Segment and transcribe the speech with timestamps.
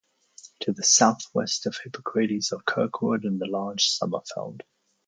[0.61, 4.61] To the southwest of Hippocrates are Kirkwood and the large Sommerfeld.